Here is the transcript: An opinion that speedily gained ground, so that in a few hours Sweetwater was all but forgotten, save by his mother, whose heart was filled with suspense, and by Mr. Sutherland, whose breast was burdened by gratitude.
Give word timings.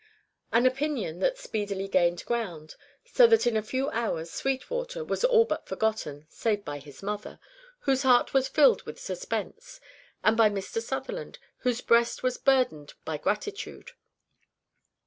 An 0.51 0.65
opinion 0.65 1.19
that 1.19 1.37
speedily 1.37 1.87
gained 1.87 2.25
ground, 2.25 2.73
so 3.05 3.27
that 3.27 3.45
in 3.45 3.55
a 3.55 3.61
few 3.61 3.91
hours 3.91 4.31
Sweetwater 4.31 5.03
was 5.05 5.23
all 5.23 5.45
but 5.45 5.67
forgotten, 5.67 6.25
save 6.27 6.65
by 6.65 6.79
his 6.79 7.03
mother, 7.03 7.39
whose 7.81 8.01
heart 8.01 8.33
was 8.33 8.47
filled 8.47 8.81
with 8.81 8.99
suspense, 8.99 9.79
and 10.23 10.35
by 10.35 10.49
Mr. 10.49 10.81
Sutherland, 10.81 11.37
whose 11.59 11.81
breast 11.81 12.23
was 12.23 12.39
burdened 12.39 12.95
by 13.05 13.17
gratitude. 13.19 13.91